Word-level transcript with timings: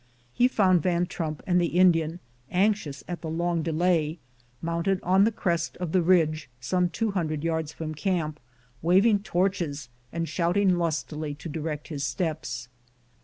He 0.33 0.47
found 0.47 0.81
Van 0.81 1.05
Trump 1.05 1.43
and 1.45 1.61
the 1.61 1.77
Indian, 1.77 2.19
anxious 2.49 3.03
at 3.07 3.21
the 3.21 3.29
long 3.29 3.61
delay, 3.61 4.17
mounted 4.59 4.99
on 5.03 5.25
the 5.25 5.31
crest 5.31 5.77
of 5.77 5.91
the 5.91 6.01
ridge 6.01 6.49
some 6.59 6.89
two 6.89 7.11
hundred 7.11 7.43
yards 7.43 7.71
from 7.71 7.93
camp, 7.93 8.39
waving 8.81 9.19
torches 9.19 9.89
and 10.11 10.27
shouting 10.27 10.79
lustily 10.79 11.35
to 11.35 11.47
direct 11.47 11.89
his 11.89 12.03
steps. 12.03 12.67